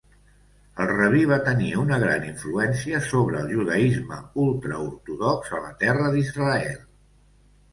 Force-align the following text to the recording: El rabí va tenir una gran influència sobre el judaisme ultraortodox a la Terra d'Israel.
El 0.83 0.87
rabí 0.91 1.19
va 1.31 1.37
tenir 1.49 1.67
una 1.81 1.99
gran 2.03 2.25
influència 2.29 3.01
sobre 3.09 3.37
el 3.43 3.53
judaisme 3.59 4.19
ultraortodox 4.47 5.55
a 5.59 5.63
la 5.67 5.71
Terra 5.85 6.11
d'Israel. 6.17 6.83